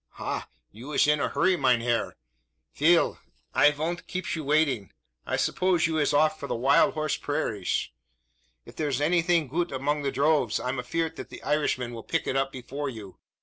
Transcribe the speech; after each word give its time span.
"Ha! 0.13 0.49
you 0.71 0.91
ish 0.93 1.07
in 1.07 1.19
a 1.19 1.29
hurry, 1.29 1.55
mein 1.55 1.79
herr. 1.81 2.17
Fel 2.73 3.19
I 3.53 3.69
von't 3.69 4.07
keeps 4.07 4.35
you 4.35 4.43
waitin'; 4.43 4.91
I 5.27 5.35
suppose 5.35 5.85
you 5.85 5.99
ish 5.99 6.11
off 6.11 6.39
for 6.39 6.47
the 6.47 6.55
wild 6.55 6.95
horsh 6.95 7.21
prairish. 7.21 7.91
If 8.65 8.75
there's 8.75 8.99
anything 8.99 9.47
goot 9.47 9.71
among 9.71 10.01
the 10.01 10.11
droves, 10.11 10.59
I'm 10.59 10.77
afeart 10.79 11.17
that 11.17 11.29
the 11.29 11.43
Irishmans 11.45 11.93
will 11.93 12.01
pick 12.01 12.25
it 12.25 12.35
up 12.35 12.51
before 12.51 12.89
you. 12.89 13.19